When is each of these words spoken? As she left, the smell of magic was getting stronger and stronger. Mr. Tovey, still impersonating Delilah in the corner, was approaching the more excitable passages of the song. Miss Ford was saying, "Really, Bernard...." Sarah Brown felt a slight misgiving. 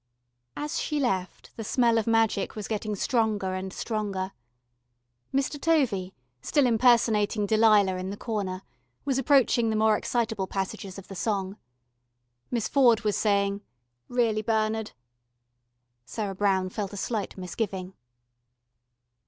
As 0.57 0.79
she 0.79 0.99
left, 0.99 1.55
the 1.57 1.63
smell 1.63 1.99
of 1.99 2.07
magic 2.07 2.55
was 2.55 2.67
getting 2.67 2.95
stronger 2.95 3.53
and 3.53 3.71
stronger. 3.71 4.31
Mr. 5.31 5.61
Tovey, 5.61 6.15
still 6.41 6.65
impersonating 6.65 7.45
Delilah 7.45 7.97
in 7.97 8.09
the 8.09 8.17
corner, 8.17 8.63
was 9.05 9.19
approaching 9.19 9.69
the 9.69 9.75
more 9.75 9.95
excitable 9.95 10.47
passages 10.47 10.97
of 10.97 11.07
the 11.07 11.13
song. 11.13 11.55
Miss 12.49 12.67
Ford 12.67 13.01
was 13.01 13.15
saying, 13.15 13.61
"Really, 14.09 14.41
Bernard...." 14.41 14.93
Sarah 16.03 16.33
Brown 16.33 16.69
felt 16.71 16.93
a 16.93 16.97
slight 16.97 17.37
misgiving. 17.37 17.93